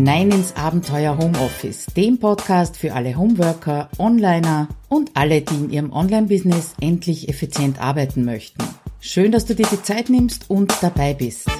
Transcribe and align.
hinein 0.00 0.30
ins 0.30 0.56
Abenteuer 0.56 1.18
Homeoffice, 1.18 1.84
dem 1.94 2.18
Podcast 2.18 2.78
für 2.78 2.94
alle 2.94 3.18
Homeworker, 3.18 3.90
Onliner 3.98 4.68
und 4.88 5.10
alle, 5.12 5.42
die 5.42 5.54
in 5.56 5.70
ihrem 5.70 5.92
Online-Business 5.92 6.72
endlich 6.80 7.28
effizient 7.28 7.78
arbeiten 7.82 8.24
möchten. 8.24 8.64
Schön, 9.00 9.30
dass 9.30 9.44
du 9.44 9.54
dir 9.54 9.66
die 9.70 9.82
Zeit 9.82 10.08
nimmst 10.08 10.48
und 10.48 10.72
dabei 10.80 11.12
bist. 11.12 11.50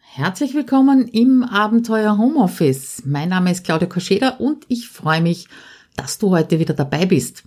Herzlich 0.00 0.54
willkommen 0.54 1.08
im 1.08 1.42
Abenteuer 1.42 2.16
Homeoffice. 2.16 3.02
Mein 3.04 3.28
Name 3.28 3.50
ist 3.52 3.64
Claudia 3.64 3.86
Koscheda 3.86 4.36
und 4.38 4.64
ich 4.68 4.88
freue 4.88 5.20
mich, 5.20 5.46
dass 5.94 6.16
du 6.16 6.30
heute 6.30 6.58
wieder 6.58 6.72
dabei 6.72 7.04
bist 7.04 7.44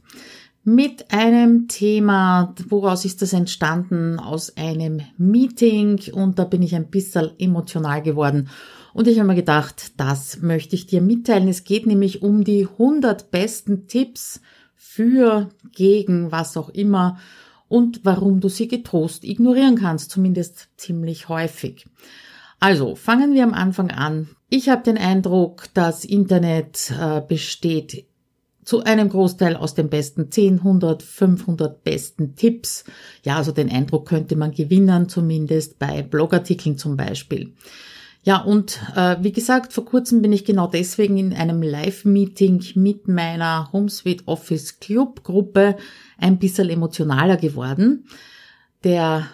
mit 0.63 1.11
einem 1.11 1.67
Thema, 1.67 2.53
woraus 2.69 3.05
ist 3.05 3.21
das 3.21 3.33
entstanden? 3.33 4.19
Aus 4.19 4.55
einem 4.57 5.01
Meeting 5.17 5.99
und 6.13 6.37
da 6.37 6.45
bin 6.45 6.61
ich 6.61 6.75
ein 6.75 6.89
bisschen 6.89 7.31
emotional 7.39 8.01
geworden 8.01 8.49
und 8.93 9.07
ich 9.07 9.17
habe 9.19 9.27
mir 9.27 9.35
gedacht, 9.35 9.93
das 9.97 10.41
möchte 10.41 10.75
ich 10.75 10.85
dir 10.85 11.01
mitteilen. 11.01 11.47
Es 11.47 11.63
geht 11.63 11.85
nämlich 11.85 12.21
um 12.21 12.43
die 12.43 12.67
100 12.67 13.31
besten 13.31 13.87
Tipps 13.87 14.41
für, 14.75 15.49
gegen, 15.71 16.31
was 16.31 16.57
auch 16.57 16.69
immer 16.69 17.17
und 17.69 18.01
warum 18.03 18.41
du 18.41 18.49
sie 18.49 18.67
getrost 18.67 19.23
ignorieren 19.23 19.75
kannst, 19.75 20.11
zumindest 20.11 20.69
ziemlich 20.75 21.29
häufig. 21.29 21.85
Also, 22.59 22.95
fangen 22.95 23.33
wir 23.33 23.43
am 23.43 23.53
Anfang 23.53 23.91
an. 23.91 24.29
Ich 24.49 24.67
habe 24.67 24.83
den 24.83 24.97
Eindruck, 24.97 25.67
das 25.73 26.03
Internet 26.03 26.91
äh, 26.99 27.21
besteht 27.21 28.05
zu 28.63 28.83
einem 28.83 29.09
Großteil 29.09 29.55
aus 29.55 29.73
den 29.73 29.89
besten 29.89 30.31
10, 30.31 30.59
100, 30.59 31.01
500 31.03 31.83
besten 31.83 32.35
Tipps. 32.35 32.83
Ja, 33.23 33.37
also 33.37 33.51
den 33.51 33.71
Eindruck 33.71 34.07
könnte 34.07 34.35
man 34.35 34.51
gewinnen, 34.51 35.09
zumindest 35.09 35.79
bei 35.79 36.03
Blogartikeln 36.03 36.77
zum 36.77 36.95
Beispiel. 36.95 37.53
Ja, 38.23 38.37
und 38.37 38.79
äh, 38.95 39.17
wie 39.21 39.31
gesagt, 39.31 39.73
vor 39.73 39.85
kurzem 39.85 40.21
bin 40.21 40.31
ich 40.31 40.45
genau 40.45 40.67
deswegen 40.67 41.17
in 41.17 41.33
einem 41.33 41.63
Live-Meeting 41.63 42.63
mit 42.75 43.07
meiner 43.07 43.71
HomeSuite 43.71 44.27
Office 44.27 44.79
Club 44.79 45.23
Gruppe 45.23 45.75
ein 46.19 46.37
bisschen 46.37 46.69
emotionaler 46.69 47.37
geworden. 47.37 48.05
Der 48.83 49.25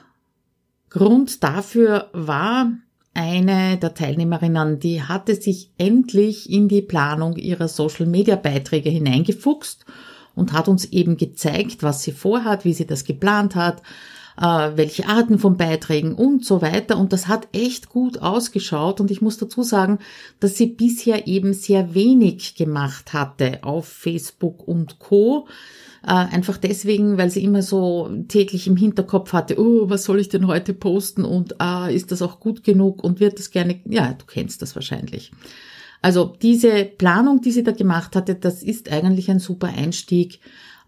Grund 0.89 1.43
dafür 1.43 2.09
war, 2.13 2.71
eine 3.17 3.77
der 3.77 3.95
Teilnehmerinnen, 3.95 4.79
die 4.79 5.01
hatte 5.01 5.35
sich 5.35 5.71
endlich 5.77 6.49
in 6.49 6.67
die 6.67 6.83
Planung 6.83 7.35
ihrer 7.35 7.67
Social-Media-Beiträge 7.67 8.91
hineingefuchst 8.91 9.85
und 10.35 10.53
hat 10.53 10.67
uns 10.67 10.85
eben 10.85 11.17
gezeigt, 11.17 11.81
was 11.81 12.03
sie 12.03 12.11
vorhat, 12.11 12.63
wie 12.63 12.73
sie 12.73 12.85
das 12.85 13.05
geplant 13.05 13.55
hat, 13.55 13.81
äh, 14.39 14.43
welche 14.75 15.07
Arten 15.07 15.39
von 15.39 15.57
Beiträgen 15.57 16.13
und 16.13 16.45
so 16.45 16.61
weiter. 16.61 16.97
Und 16.99 17.11
das 17.11 17.27
hat 17.27 17.47
echt 17.53 17.89
gut 17.89 18.21
ausgeschaut. 18.21 19.01
Und 19.01 19.09
ich 19.09 19.21
muss 19.21 19.37
dazu 19.37 19.63
sagen, 19.63 19.97
dass 20.39 20.55
sie 20.55 20.67
bisher 20.67 21.25
eben 21.25 21.53
sehr 21.53 21.95
wenig 21.95 22.53
gemacht 22.53 23.13
hatte 23.13 23.63
auf 23.63 23.87
Facebook 23.87 24.67
und 24.67 24.99
Co. 24.99 25.47
Äh, 26.07 26.11
einfach 26.11 26.57
deswegen, 26.57 27.17
weil 27.17 27.29
sie 27.29 27.43
immer 27.43 27.61
so 27.61 28.09
täglich 28.29 28.65
im 28.65 28.77
Hinterkopf 28.77 29.33
hatte, 29.33 29.59
oh, 29.59 29.89
was 29.89 30.05
soll 30.05 30.21
ich 30.21 30.29
denn 30.29 30.47
heute 30.47 30.73
posten 30.73 31.25
und 31.25 31.55
äh, 31.61 31.93
ist 31.93 32.13
das 32.13 32.21
auch 32.21 32.39
gut 32.39 32.63
genug 32.63 33.03
und 33.03 33.19
wird 33.19 33.39
das 33.39 33.51
gerne, 33.51 33.81
ja, 33.83 34.13
du 34.13 34.25
kennst 34.25 34.61
das 34.61 34.73
wahrscheinlich. 34.73 35.33
Also 36.01 36.33
diese 36.41 36.85
Planung, 36.85 37.41
die 37.41 37.51
sie 37.51 37.63
da 37.63 37.73
gemacht 37.73 38.15
hatte, 38.15 38.35
das 38.35 38.63
ist 38.63 38.89
eigentlich 38.89 39.29
ein 39.29 39.39
super 39.39 39.67
Einstieg 39.67 40.39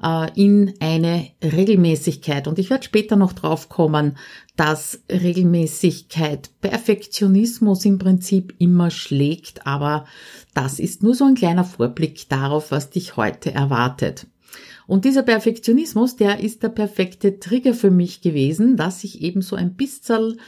äh, 0.02 0.32
in 0.36 0.76
eine 0.80 1.28
Regelmäßigkeit. 1.44 2.48
Und 2.48 2.58
ich 2.58 2.70
werde 2.70 2.86
später 2.86 3.18
noch 3.18 3.34
drauf 3.34 3.68
kommen, 3.68 4.16
dass 4.56 5.02
Regelmäßigkeit 5.12 6.50
Perfektionismus 6.62 7.84
im 7.84 7.98
Prinzip 7.98 8.56
immer 8.58 8.90
schlägt, 8.90 9.68
aber 9.68 10.06
das 10.54 10.80
ist 10.80 11.04
nur 11.04 11.14
so 11.14 11.26
ein 11.26 11.36
kleiner 11.36 11.66
Vorblick 11.66 12.30
darauf, 12.30 12.72
was 12.72 12.90
dich 12.90 13.18
heute 13.18 13.54
erwartet. 13.54 14.28
Und 14.90 15.06
dieser 15.06 15.22
Perfektionismus, 15.22 16.16
der 16.16 16.40
ist 16.40 16.64
der 16.64 16.70
perfekte 16.70 17.40
Trigger 17.40 17.76
für 17.76 17.92
mich 17.92 18.22
gewesen, 18.22 18.76
dass 18.76 19.04
ich 19.04 19.22
eben 19.22 19.44
so 19.44 19.56
ein 19.56 19.76
bisschen 19.76 20.40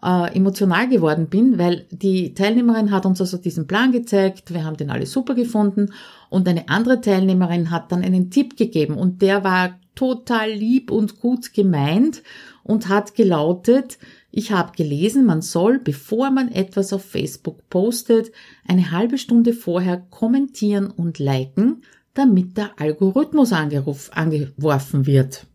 äh, 0.00 0.32
emotional 0.32 0.88
geworden 0.88 1.26
bin, 1.26 1.58
weil 1.58 1.86
die 1.90 2.32
Teilnehmerin 2.32 2.92
hat 2.92 3.04
uns 3.04 3.20
also 3.20 3.36
diesen 3.36 3.66
Plan 3.66 3.90
gezeigt, 3.90 4.54
wir 4.54 4.64
haben 4.64 4.76
den 4.76 4.90
alle 4.90 5.06
super 5.06 5.34
gefunden 5.34 5.92
und 6.28 6.46
eine 6.46 6.68
andere 6.68 7.00
Teilnehmerin 7.00 7.72
hat 7.72 7.90
dann 7.90 8.04
einen 8.04 8.30
Tipp 8.30 8.56
gegeben 8.56 8.94
und 8.94 9.22
der 9.22 9.42
war 9.42 9.80
total 9.96 10.52
lieb 10.52 10.92
und 10.92 11.20
gut 11.20 11.52
gemeint 11.52 12.22
und 12.62 12.88
hat 12.88 13.16
gelautet, 13.16 13.98
ich 14.30 14.52
habe 14.52 14.76
gelesen, 14.76 15.26
man 15.26 15.42
soll, 15.42 15.80
bevor 15.80 16.30
man 16.30 16.52
etwas 16.52 16.92
auf 16.92 17.04
Facebook 17.04 17.68
postet, 17.68 18.30
eine 18.68 18.92
halbe 18.92 19.18
Stunde 19.18 19.52
vorher 19.52 19.96
kommentieren 19.96 20.92
und 20.92 21.18
liken, 21.18 21.82
damit 22.14 22.56
der 22.56 22.70
Algorithmus 22.78 23.52
angeworfen 23.52 25.06
wird. 25.06 25.46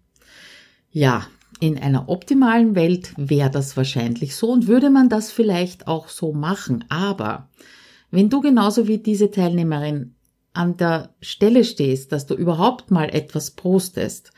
Ja, 0.91 1.27
in 1.59 1.77
einer 1.77 2.09
optimalen 2.09 2.75
Welt 2.75 3.13
wäre 3.17 3.49
das 3.49 3.77
wahrscheinlich 3.77 4.35
so 4.35 4.51
und 4.51 4.67
würde 4.67 4.89
man 4.89 5.09
das 5.09 5.31
vielleicht 5.31 5.87
auch 5.87 6.09
so 6.09 6.33
machen. 6.33 6.85
Aber 6.89 7.49
wenn 8.11 8.29
du 8.29 8.41
genauso 8.41 8.87
wie 8.87 8.97
diese 8.97 9.31
Teilnehmerin 9.31 10.15
an 10.53 10.77
der 10.77 11.13
Stelle 11.21 11.63
stehst, 11.63 12.11
dass 12.11 12.25
du 12.25 12.33
überhaupt 12.33 12.91
mal 12.91 13.09
etwas 13.09 13.51
postest, 13.51 14.31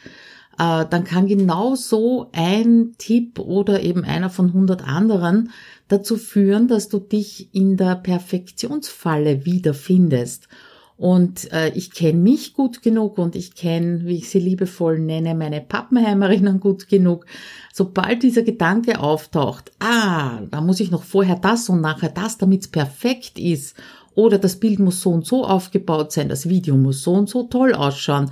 äh, 0.57 0.85
dann 0.89 1.03
kann 1.03 1.27
genau 1.27 1.75
so 1.75 2.29
ein 2.33 2.95
Tipp 2.97 3.39
oder 3.39 3.83
eben 3.83 4.03
einer 4.03 4.29
von 4.29 4.47
100 4.47 4.87
anderen 4.87 5.51
dazu 5.87 6.17
führen, 6.17 6.67
dass 6.67 6.89
du 6.89 6.99
dich 6.99 7.53
in 7.53 7.77
der 7.77 7.95
Perfektionsfalle 7.95 9.45
wiederfindest 9.45 10.47
und 10.97 11.51
äh, 11.53 11.69
ich 11.69 11.91
kenne 11.91 12.19
mich 12.19 12.55
gut 12.55 12.81
genug 12.81 13.19
und 13.19 13.35
ich 13.35 13.53
kenne, 13.53 14.05
wie 14.05 14.17
ich 14.17 14.29
sie 14.29 14.39
liebevoll 14.39 14.97
nenne, 14.97 15.35
meine 15.35 15.61
Pappenheimerinnen 15.61 16.59
gut 16.59 16.87
genug. 16.87 17.27
Sobald 17.71 18.23
dieser 18.23 18.41
Gedanke 18.41 18.99
auftaucht, 18.99 19.71
ah, 19.79 20.41
da 20.49 20.59
muss 20.59 20.79
ich 20.79 20.89
noch 20.89 21.03
vorher 21.03 21.35
das 21.35 21.69
und 21.69 21.81
nachher 21.81 22.09
das, 22.09 22.39
damit 22.39 22.61
es 22.61 22.67
perfekt 22.69 23.37
ist. 23.37 23.75
Oder 24.15 24.39
das 24.39 24.55
Bild 24.55 24.79
muss 24.79 25.01
so 25.01 25.11
und 25.11 25.27
so 25.27 25.45
aufgebaut 25.45 26.11
sein, 26.11 26.29
das 26.29 26.49
Video 26.49 26.75
muss 26.75 27.03
so 27.03 27.13
und 27.13 27.29
so 27.29 27.43
toll 27.43 27.75
ausschauen. 27.75 28.31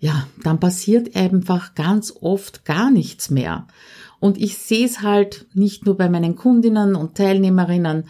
Ja, 0.00 0.26
dann 0.42 0.58
passiert 0.58 1.14
einfach 1.14 1.76
ganz 1.76 2.12
oft 2.20 2.64
gar 2.64 2.90
nichts 2.90 3.30
mehr. 3.30 3.68
Und 4.18 4.36
ich 4.36 4.58
sehe 4.58 4.84
es 4.84 5.02
halt 5.02 5.46
nicht 5.54 5.86
nur 5.86 5.96
bei 5.96 6.08
meinen 6.08 6.34
Kundinnen 6.34 6.96
und 6.96 7.14
Teilnehmerinnen, 7.14 8.04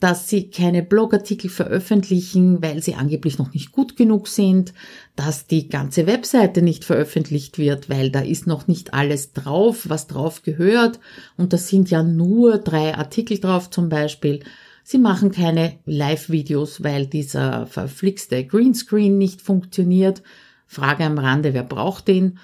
dass 0.00 0.28
sie 0.28 0.50
keine 0.50 0.82
Blogartikel 0.82 1.50
veröffentlichen, 1.50 2.62
weil 2.62 2.82
sie 2.82 2.94
angeblich 2.94 3.38
noch 3.38 3.52
nicht 3.52 3.72
gut 3.72 3.96
genug 3.96 4.28
sind, 4.28 4.72
dass 5.16 5.46
die 5.46 5.68
ganze 5.68 6.06
Webseite 6.06 6.62
nicht 6.62 6.84
veröffentlicht 6.84 7.58
wird, 7.58 7.90
weil 7.90 8.10
da 8.10 8.20
ist 8.20 8.46
noch 8.46 8.68
nicht 8.68 8.94
alles 8.94 9.32
drauf, 9.32 9.88
was 9.88 10.06
drauf 10.06 10.42
gehört. 10.42 11.00
Und 11.36 11.52
da 11.52 11.58
sind 11.58 11.90
ja 11.90 12.02
nur 12.02 12.58
drei 12.58 12.94
Artikel 12.94 13.38
drauf 13.38 13.70
zum 13.70 13.88
Beispiel. 13.88 14.40
Sie 14.84 14.98
machen 14.98 15.32
keine 15.32 15.78
Live-Videos, 15.84 16.82
weil 16.82 17.06
dieser 17.06 17.66
verflixte 17.66 18.44
Greenscreen 18.44 19.18
nicht 19.18 19.42
funktioniert. 19.42 20.22
Frage 20.66 21.04
am 21.04 21.18
Rande, 21.18 21.54
wer 21.54 21.64
braucht 21.64 22.08
den? 22.08 22.38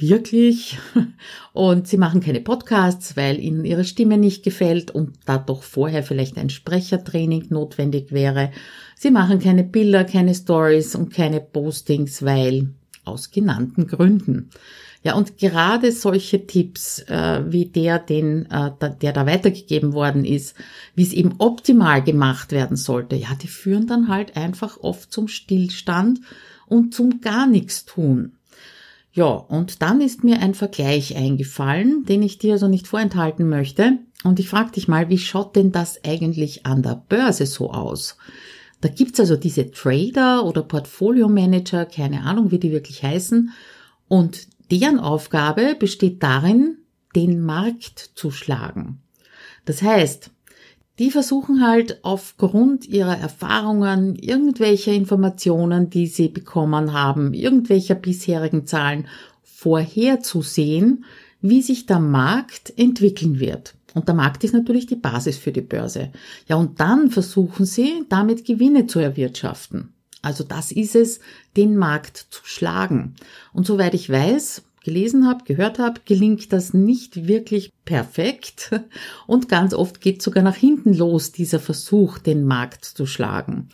Wirklich. 0.00 0.78
Und 1.52 1.88
sie 1.88 1.96
machen 1.96 2.20
keine 2.20 2.40
Podcasts, 2.40 3.16
weil 3.16 3.38
ihnen 3.40 3.64
ihre 3.64 3.84
Stimme 3.84 4.18
nicht 4.18 4.42
gefällt 4.44 4.92
und 4.92 5.18
da 5.26 5.36
doch 5.36 5.62
vorher 5.64 6.02
vielleicht 6.02 6.38
ein 6.38 6.48
Sprechertraining 6.48 7.46
notwendig 7.50 8.12
wäre. 8.12 8.52
Sie 8.96 9.10
machen 9.10 9.40
keine 9.40 9.64
Bilder, 9.64 10.04
keine 10.04 10.34
Stories 10.34 10.94
und 10.94 11.12
keine 11.12 11.40
Postings, 11.40 12.24
weil 12.24 12.70
aus 13.04 13.30
genannten 13.30 13.86
Gründen. 13.86 14.50
Ja, 15.02 15.14
und 15.14 15.38
gerade 15.38 15.92
solche 15.92 16.46
Tipps 16.46 16.98
äh, 17.08 17.42
wie 17.48 17.64
der, 17.64 17.98
den, 17.98 18.46
äh, 18.50 18.70
der 19.00 19.12
da 19.12 19.24
weitergegeben 19.24 19.94
worden 19.94 20.26
ist, 20.26 20.54
wie 20.94 21.02
es 21.02 21.14
eben 21.14 21.36
optimal 21.38 22.04
gemacht 22.04 22.52
werden 22.52 22.76
sollte, 22.76 23.16
ja, 23.16 23.34
die 23.40 23.48
führen 23.48 23.86
dann 23.86 24.08
halt 24.08 24.36
einfach 24.36 24.78
oft 24.80 25.10
zum 25.10 25.26
Stillstand 25.26 26.20
und 26.66 26.94
zum 26.94 27.22
gar 27.22 27.46
nichts 27.46 27.86
tun. 27.86 28.32
Ja, 29.12 29.26
und 29.26 29.82
dann 29.82 30.00
ist 30.00 30.22
mir 30.22 30.40
ein 30.40 30.54
Vergleich 30.54 31.16
eingefallen, 31.16 32.04
den 32.04 32.22
ich 32.22 32.38
dir 32.38 32.52
also 32.52 32.68
nicht 32.68 32.86
vorenthalten 32.86 33.48
möchte. 33.48 33.98
Und 34.22 34.38
ich 34.38 34.48
frage 34.48 34.72
dich 34.72 34.86
mal, 34.86 35.08
wie 35.08 35.18
schaut 35.18 35.56
denn 35.56 35.72
das 35.72 36.04
eigentlich 36.04 36.66
an 36.66 36.82
der 36.82 37.02
Börse 37.08 37.46
so 37.46 37.72
aus? 37.72 38.16
Da 38.80 38.88
gibt's 38.88 39.20
also 39.20 39.36
diese 39.36 39.70
Trader 39.70 40.44
oder 40.44 40.62
Portfolio 40.62 41.28
Manager, 41.28 41.84
keine 41.86 42.22
Ahnung, 42.22 42.50
wie 42.50 42.58
die 42.58 42.70
wirklich 42.70 43.02
heißen. 43.02 43.50
Und 44.08 44.46
deren 44.70 45.00
Aufgabe 45.00 45.74
besteht 45.78 46.22
darin, 46.22 46.78
den 47.14 47.40
Markt 47.40 48.10
zu 48.14 48.30
schlagen. 48.30 49.02
Das 49.64 49.82
heißt, 49.82 50.30
die 51.00 51.10
versuchen 51.10 51.66
halt 51.66 52.04
aufgrund 52.04 52.86
ihrer 52.86 53.16
Erfahrungen, 53.16 54.16
irgendwelcher 54.16 54.92
Informationen, 54.92 55.88
die 55.88 56.06
sie 56.06 56.28
bekommen 56.28 56.92
haben, 56.92 57.32
irgendwelcher 57.32 57.94
bisherigen 57.94 58.66
Zahlen 58.66 59.08
vorherzusehen, 59.42 61.06
wie 61.40 61.62
sich 61.62 61.86
der 61.86 62.00
Markt 62.00 62.74
entwickeln 62.76 63.40
wird. 63.40 63.74
Und 63.94 64.08
der 64.08 64.14
Markt 64.14 64.44
ist 64.44 64.52
natürlich 64.52 64.86
die 64.86 64.96
Basis 64.96 65.38
für 65.38 65.52
die 65.52 65.62
Börse. 65.62 66.12
Ja, 66.46 66.56
und 66.56 66.80
dann 66.80 67.10
versuchen 67.10 67.64
sie, 67.64 68.04
damit 68.10 68.44
Gewinne 68.44 68.86
zu 68.86 68.98
erwirtschaften. 68.98 69.94
Also 70.20 70.44
das 70.44 70.70
ist 70.70 70.94
es, 70.94 71.20
den 71.56 71.78
Markt 71.78 72.26
zu 72.28 72.42
schlagen. 72.44 73.16
Und 73.54 73.66
soweit 73.66 73.94
ich 73.94 74.10
weiß, 74.10 74.64
gelesen 74.82 75.26
habe, 75.26 75.44
gehört 75.44 75.78
habe, 75.78 76.00
gelingt 76.04 76.52
das 76.52 76.74
nicht 76.74 77.26
wirklich 77.26 77.72
perfekt 77.84 78.80
und 79.26 79.48
ganz 79.48 79.74
oft 79.74 80.00
geht 80.00 80.22
sogar 80.22 80.42
nach 80.42 80.56
hinten 80.56 80.94
los, 80.94 81.32
dieser 81.32 81.60
Versuch, 81.60 82.18
den 82.18 82.44
Markt 82.44 82.84
zu 82.84 83.06
schlagen. 83.06 83.68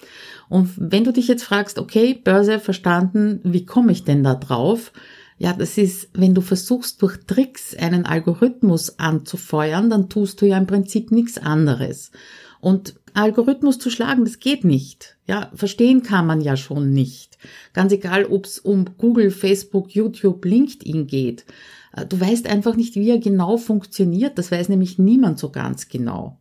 Und 0.49 0.71
wenn 0.77 1.05
du 1.05 1.13
dich 1.13 1.29
jetzt 1.29 1.45
fragst, 1.45 1.79
okay, 1.79 2.15
Börse 2.15 2.59
verstanden, 2.59 3.41
wie 3.45 3.65
komme 3.65 3.93
ich 3.93 4.05
denn 4.05 4.25
da 4.25 4.35
drauf? 4.35 4.93
Ja, 5.39 5.53
das 5.53 5.77
ist, 5.77 6.09
wenn 6.15 6.35
du 6.35 6.41
versuchst, 6.41 7.03
durch 7.03 7.19
Tricks 7.27 7.77
einen 7.77 8.07
Algorithmus 8.07 8.99
anzufeuern, 8.99 9.91
dann 9.91 10.09
tust 10.09 10.41
du 10.41 10.47
ja 10.47 10.57
im 10.57 10.67
Prinzip 10.67 11.11
nichts 11.11 11.37
anderes. 11.37 12.11
Und 12.61 12.95
Algorithmus 13.15 13.79
zu 13.79 13.91
schlagen, 13.91 14.25
das 14.25 14.39
geht 14.39 14.65
nicht. 14.65 15.17
Ja, 15.27 15.51
verstehen 15.55 16.03
kann 16.03 16.27
man 16.27 16.41
ja 16.41 16.57
schon 16.57 16.93
nicht. 16.93 17.39
Ganz 17.73 17.93
egal, 17.93 18.27
ob 18.27 18.45
es 18.45 18.59
um 18.59 18.85
Google, 18.99 19.31
Facebook, 19.31 19.91
YouTube, 19.91 20.45
LinkedIn 20.45 21.07
geht. 21.07 21.47
Äh, 21.93 22.07
du 22.07 22.21
weißt 22.21 22.47
einfach 22.47 22.77
nicht, 22.77 22.95
wie 22.95 23.11
er 23.11 23.19
genau 23.19 23.57
funktioniert. 23.57 24.39
Das 24.39 24.53
weiß 24.53 24.69
nämlich 24.69 24.99
niemand 24.99 25.39
so 25.39 25.51
ganz 25.51 25.89
genau. 25.89 26.39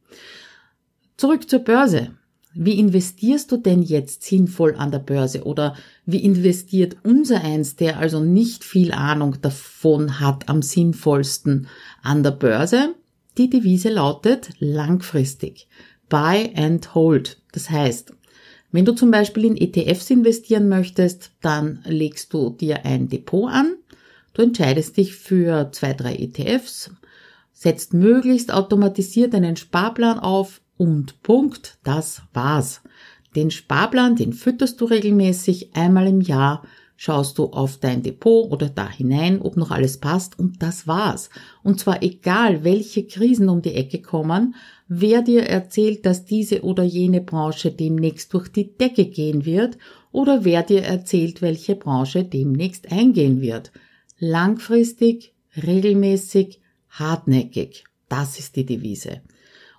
Zurück 1.17 1.49
zur 1.49 1.59
Börse. 1.59 2.11
Wie 2.57 2.79
investierst 2.79 3.51
du 3.51 3.57
denn 3.57 3.81
jetzt 3.83 4.23
sinnvoll 4.23 4.75
an 4.77 4.89
der 4.89 4.99
Börse 4.99 5.43
oder 5.43 5.75
wie 6.05 6.23
investiert 6.23 6.95
unser 7.03 7.41
eins, 7.41 7.75
der 7.75 7.99
also 7.99 8.21
nicht 8.21 8.63
viel 8.63 8.93
Ahnung 8.93 9.35
davon 9.41 10.21
hat, 10.21 10.47
am 10.47 10.61
sinnvollsten 10.61 11.67
an 12.01 12.23
der 12.23 12.31
Börse? 12.31 12.95
Die 13.37 13.49
Devise 13.49 13.89
lautet 13.89 14.51
langfristig. 14.59 15.67
Buy 16.09 16.51
and 16.55 16.93
hold. 16.93 17.41
Das 17.51 17.69
heißt, 17.69 18.13
wenn 18.71 18.85
du 18.85 18.93
zum 18.93 19.09
Beispiel 19.09 19.45
in 19.45 19.57
ETFs 19.57 20.09
investieren 20.09 20.67
möchtest, 20.67 21.31
dann 21.41 21.79
legst 21.85 22.33
du 22.33 22.49
dir 22.49 22.83
ein 22.85 23.07
Depot 23.07 23.49
an, 23.49 23.75
du 24.33 24.41
entscheidest 24.41 24.97
dich 24.97 25.15
für 25.15 25.71
zwei, 25.71 25.93
drei 25.93 26.15
ETFs, 26.15 26.91
setzt 27.53 27.93
möglichst 27.93 28.53
automatisiert 28.53 29.33
einen 29.33 29.55
Sparplan 29.55 30.19
auf 30.19 30.61
und 30.77 31.23
Punkt, 31.23 31.77
das 31.83 32.21
war's. 32.33 32.81
Den 33.35 33.49
Sparplan, 33.49 34.15
den 34.15 34.33
fütterst 34.33 34.81
du 34.81 34.85
regelmäßig 34.85 35.75
einmal 35.75 36.07
im 36.07 36.19
Jahr, 36.21 36.63
schaust 36.97 37.37
du 37.37 37.45
auf 37.45 37.77
dein 37.77 38.03
Depot 38.03 38.51
oder 38.51 38.69
da 38.69 38.89
hinein, 38.89 39.41
ob 39.41 39.57
noch 39.57 39.71
alles 39.71 39.97
passt 39.97 40.39
und 40.39 40.61
das 40.61 40.87
war's. 40.87 41.29
Und 41.63 41.79
zwar 41.79 42.03
egal, 42.03 42.63
welche 42.63 43.05
Krisen 43.05 43.49
um 43.49 43.61
die 43.61 43.73
Ecke 43.73 44.01
kommen, 44.01 44.55
wer 44.87 45.21
dir 45.21 45.43
erzählt, 45.43 46.05
dass 46.05 46.25
diese 46.25 46.63
oder 46.63 46.83
jene 46.83 47.21
Branche 47.21 47.71
demnächst 47.71 48.33
durch 48.33 48.47
die 48.49 48.77
Decke 48.77 49.05
gehen 49.05 49.45
wird 49.45 49.77
oder 50.11 50.45
wer 50.45 50.63
dir 50.63 50.83
erzählt, 50.83 51.41
welche 51.41 51.75
Branche 51.75 52.23
demnächst 52.23 52.91
eingehen 52.91 53.41
wird. 53.41 53.71
Langfristig, 54.19 55.33
regelmäßig, 55.61 56.61
hartnäckig. 56.89 57.83
Das 58.07 58.39
ist 58.39 58.55
die 58.55 58.65
Devise. 58.65 59.21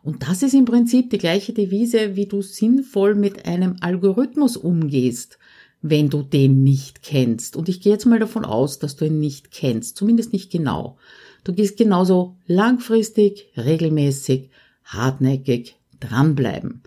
Und 0.03 0.23
das 0.29 0.43
ist 0.43 0.55
im 0.55 0.67
Prinzip 0.67 1.11
die 1.11 1.19
gleiche 1.19 1.53
Devise, 1.53 2.15
wie 2.15 2.27
du 2.27 2.43
sinnvoll 2.43 3.15
mit 3.15 3.47
einem 3.47 3.77
Algorithmus 3.81 4.57
umgehst, 4.57 5.39
wenn 5.83 6.11
du 6.11 6.23
den 6.23 6.63
nicht 6.63 7.03
kennst. 7.03 7.57
Und 7.57 7.69
ich 7.69 7.81
gehe 7.81 7.93
jetzt 7.93 8.07
mal 8.07 8.19
davon 8.19 8.45
aus, 8.45 8.79
dass 8.79 8.97
du 8.97 9.07
ihn 9.07 9.19
nicht 9.19 9.51
kennst, 9.51 9.97
zumindest 9.97 10.33
nicht 10.33 10.53
genau. 10.53 10.97
Du 11.45 11.53
gehst 11.53 11.77
genauso 11.77 12.37
langfristig, 12.47 13.53
regelmäßig, 13.57 14.51
hartnäckig 14.87 15.77
dranbleiben. 16.01 16.83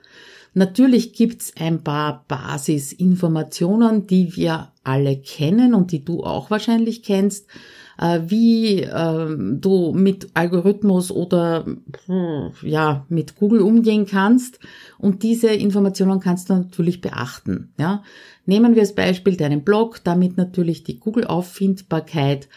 Natürlich 0.54 1.14
gibt's 1.14 1.54
ein 1.60 1.84
paar 1.84 2.26
Basisinformationen, 2.28 4.08
die 4.08 4.36
wir 4.36 4.72
alle 4.84 5.18
kennen 5.18 5.74
und 5.74 5.92
die 5.92 6.04
du 6.04 6.24
auch 6.24 6.50
wahrscheinlich 6.50 7.04
kennst 7.04 7.46
äh, 8.00 8.22
wie 8.26 8.82
äh, 8.82 9.38
du 9.38 9.92
mit 9.94 10.30
Algorithmus 10.34 11.12
oder 11.12 11.66
ja 12.62 13.06
mit 13.10 13.36
Google 13.36 13.62
umgehen 13.62 14.06
kannst. 14.06 14.60
Und 14.98 15.24
diese 15.24 15.50
Informationen 15.50 16.20
kannst 16.20 16.50
du 16.50 16.54
natürlich 16.54 17.02
beachten. 17.02 17.74
Ja, 17.78 18.04
nehmen 18.46 18.76
wir 18.76 18.82
als 18.82 18.96
Beispiel 18.96 19.36
deinen 19.36 19.64
Blog, 19.64 20.02
damit 20.04 20.38
natürlich 20.38 20.84
die 20.84 21.00
Google-Auffindbarkeit 21.00 22.48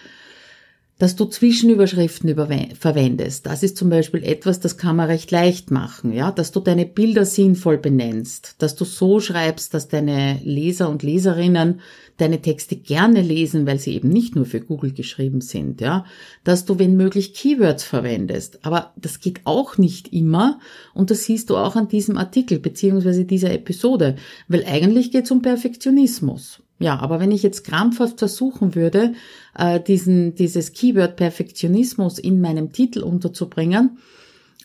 dass 1.02 1.16
du 1.16 1.24
Zwischenüberschriften 1.24 2.32
verwendest. 2.78 3.46
Das 3.46 3.64
ist 3.64 3.76
zum 3.76 3.90
Beispiel 3.90 4.22
etwas, 4.22 4.60
das 4.60 4.76
kann 4.76 4.94
man 4.94 5.08
recht 5.08 5.32
leicht 5.32 5.72
machen, 5.72 6.12
ja, 6.12 6.30
dass 6.30 6.52
du 6.52 6.60
deine 6.60 6.86
Bilder 6.86 7.24
sinnvoll 7.24 7.76
benennst, 7.76 8.54
dass 8.58 8.76
du 8.76 8.84
so 8.84 9.18
schreibst, 9.18 9.74
dass 9.74 9.88
deine 9.88 10.38
Leser 10.44 10.88
und 10.88 11.02
Leserinnen 11.02 11.80
deine 12.22 12.40
Texte 12.40 12.76
gerne 12.76 13.20
lesen, 13.20 13.66
weil 13.66 13.78
sie 13.78 13.94
eben 13.94 14.08
nicht 14.08 14.36
nur 14.36 14.46
für 14.46 14.60
Google 14.60 14.92
geschrieben 14.92 15.40
sind, 15.40 15.80
ja, 15.80 16.04
dass 16.44 16.64
du 16.64 16.78
wenn 16.78 16.96
möglich 16.96 17.34
Keywords 17.34 17.84
verwendest. 17.84 18.64
Aber 18.64 18.92
das 18.96 19.20
geht 19.20 19.40
auch 19.44 19.76
nicht 19.76 20.12
immer 20.12 20.60
und 20.94 21.10
das 21.10 21.24
siehst 21.24 21.50
du 21.50 21.56
auch 21.56 21.76
an 21.76 21.88
diesem 21.88 22.16
Artikel 22.16 22.58
beziehungsweise 22.58 23.24
dieser 23.24 23.52
Episode, 23.52 24.16
weil 24.48 24.64
eigentlich 24.64 25.10
geht 25.10 25.24
es 25.24 25.30
um 25.30 25.42
Perfektionismus. 25.42 26.62
Ja, 26.78 26.98
aber 26.98 27.20
wenn 27.20 27.30
ich 27.30 27.42
jetzt 27.42 27.64
krampfhaft 27.64 28.18
versuchen 28.18 28.74
würde, 28.74 29.12
äh, 29.56 29.80
diesen, 29.80 30.34
dieses 30.34 30.72
Keyword 30.72 31.16
Perfektionismus 31.16 32.18
in 32.18 32.40
meinem 32.40 32.72
Titel 32.72 33.00
unterzubringen, 33.00 33.98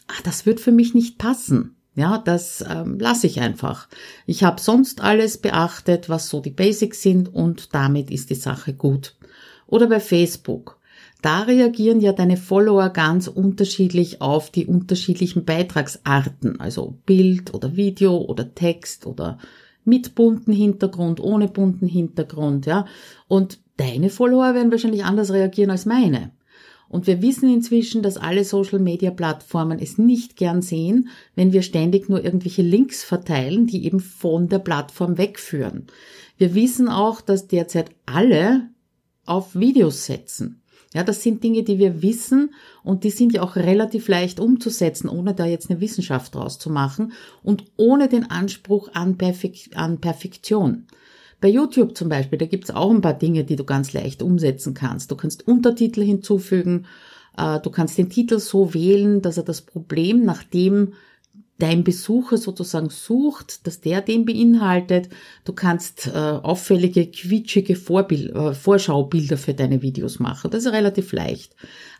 ach, 0.07 0.21
das 0.21 0.45
wird 0.45 0.59
für 0.59 0.71
mich 0.71 0.93
nicht 0.93 1.17
passen. 1.17 1.76
Ja, 1.97 2.19
das 2.19 2.63
ähm, 2.69 2.99
lasse 2.99 3.25
ich 3.25 3.41
einfach. 3.41 3.87
Ich 4.27 4.43
habe 4.43 4.61
sonst 4.61 5.01
alles 5.01 5.39
beachtet, 5.39 6.09
was 6.09 6.29
so 6.29 6.41
die 6.41 6.51
Basics 6.51 7.01
sind 7.01 7.33
und 7.33 7.73
damit 7.73 8.11
ist 8.11 8.29
die 8.29 8.35
Sache 8.35 8.73
gut. 8.73 9.15
Oder 9.65 9.87
bei 9.87 9.99
Facebook. 9.99 10.77
Da 11.23 11.41
reagieren 11.41 11.99
ja 11.99 12.13
deine 12.13 12.37
Follower 12.37 12.89
ganz 12.89 13.27
unterschiedlich 13.27 14.21
auf 14.21 14.51
die 14.51 14.67
unterschiedlichen 14.67 15.43
Beitragsarten, 15.43 16.59
also 16.59 16.99
Bild 17.07 17.55
oder 17.55 17.75
Video 17.75 18.15
oder 18.17 18.53
Text 18.53 19.07
oder 19.07 19.39
mit 19.83 20.13
bunten 20.13 20.53
Hintergrund, 20.53 21.19
ohne 21.19 21.47
bunten 21.47 21.87
Hintergrund, 21.87 22.67
ja. 22.67 22.85
Und 23.27 23.57
deine 23.77 24.11
Follower 24.11 24.53
werden 24.53 24.69
wahrscheinlich 24.69 25.03
anders 25.03 25.33
reagieren 25.33 25.71
als 25.71 25.87
meine. 25.87 26.29
Und 26.89 27.07
wir 27.07 27.21
wissen 27.21 27.53
inzwischen, 27.53 28.01
dass 28.01 28.17
alle 28.17 28.43
Social-Media-Plattformen 28.43 29.79
es 29.79 29.97
nicht 29.97 30.37
gern 30.37 30.61
sehen, 30.61 31.09
wenn 31.35 31.51
wir 31.51 31.61
ständig 31.61 32.09
nur 32.09 32.23
irgendwelche 32.23 32.61
Links 32.61 33.03
verteilen, 33.03 33.67
die 33.67 33.85
eben 33.85 33.99
von 33.99 34.47
der 34.47 34.59
Plattform 34.59 35.17
wegführen. 35.17 35.87
Wir 36.37 36.55
wissen 36.55 36.87
auch, 36.87 37.21
dass 37.21 37.47
derzeit 37.47 37.89
alle 38.05 38.69
auf 39.25 39.55
Videos 39.55 40.05
setzen. 40.05 40.61
Ja, 40.93 41.03
das 41.03 41.21
sind 41.21 41.43
Dinge, 41.43 41.63
die 41.63 41.79
wir 41.79 42.01
wissen 42.01 42.53
und 42.83 43.03
die 43.03 43.09
sind 43.09 43.33
ja 43.33 43.43
auch 43.43 43.55
relativ 43.57 44.07
leicht 44.07 44.39
umzusetzen, 44.39 45.09
ohne 45.09 45.33
da 45.33 45.45
jetzt 45.45 45.69
eine 45.69 45.81
Wissenschaft 45.81 46.33
draus 46.33 46.57
zu 46.57 46.69
machen 46.69 47.11
und 47.43 47.65
ohne 47.75 48.07
den 48.07 48.31
Anspruch 48.31 48.89
an, 48.93 49.17
Perfek 49.17 49.71
an 49.75 49.99
Perfektion. 49.99 50.87
Bei 51.39 51.47
YouTube 51.47 51.95
zum 51.95 52.09
Beispiel, 52.09 52.39
da 52.39 52.45
gibt's 52.45 52.71
auch 52.71 52.89
ein 52.91 53.01
paar 53.01 53.13
Dinge, 53.13 53.43
die 53.43 53.55
du 53.55 53.63
ganz 53.63 53.93
leicht 53.93 54.21
umsetzen 54.21 54.73
kannst. 54.73 55.11
Du 55.11 55.15
kannst 55.15 55.47
Untertitel 55.47 56.03
hinzufügen, 56.03 56.85
äh, 57.37 57.59
du 57.59 57.69
kannst 57.69 57.97
den 57.97 58.09
Titel 58.09 58.39
so 58.39 58.73
wählen, 58.73 59.21
dass 59.21 59.37
er 59.37 59.43
das 59.43 59.61
Problem, 59.61 60.25
nachdem 60.25 60.93
dein 61.59 61.83
Besucher 61.83 62.37
sozusagen 62.37 62.89
sucht, 62.89 63.65
dass 63.65 63.81
der 63.81 64.01
den 64.01 64.25
beinhaltet. 64.25 65.09
Du 65.43 65.53
kannst 65.53 66.07
äh, 66.07 66.11
auffällige, 66.11 67.07
quietschige 67.07 67.75
Vorbild, 67.75 68.35
äh, 68.35 68.53
Vorschaubilder 68.53 69.37
für 69.37 69.53
deine 69.53 69.81
Videos 69.81 70.19
machen. 70.19 70.51
Das 70.51 70.65
ist 70.65 70.71
relativ 70.71 71.11
leicht. 71.13 71.55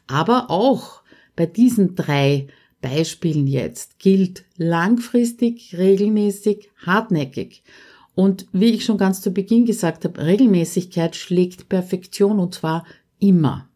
Aber 0.07 0.49
auch 0.49 1.01
bei 1.35 1.45
diesen 1.45 1.95
drei 1.95 2.47
Beispielen 2.81 3.47
jetzt 3.47 3.99
gilt 3.99 4.45
langfristig, 4.57 5.75
regelmäßig, 5.77 6.69
hartnäckig. 6.85 7.63
Und 8.17 8.47
wie 8.51 8.71
ich 8.71 8.83
schon 8.83 8.97
ganz 8.97 9.21
zu 9.21 9.29
Beginn 9.29 9.65
gesagt 9.65 10.03
habe, 10.03 10.25
Regelmäßigkeit 10.25 11.15
schlägt 11.15 11.69
Perfektion 11.69 12.39
und 12.39 12.55
zwar 12.55 12.83
immer. 13.19 13.69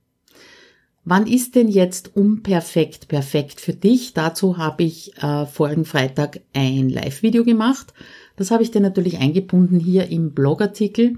Wann 1.06 1.28
ist 1.28 1.54
denn 1.54 1.68
jetzt 1.68 2.16
unperfekt 2.16 3.08
perfekt 3.08 3.62
für 3.62 3.74
dich? 3.74 4.16
Dazu 4.16 4.58
habe 4.58 4.82
ich 4.82 5.16
äh, 5.22 5.46
vorigen 5.46 5.86
Freitag 5.86 6.42
ein 6.54 6.90
Live-Video 6.90 7.44
gemacht. 7.44 7.94
Das 8.36 8.50
habe 8.50 8.64
ich 8.64 8.72
dir 8.72 8.82
natürlich 8.82 9.20
eingebunden 9.20 9.80
hier 9.80 10.08
im 10.08 10.32
Blogartikel. 10.34 11.18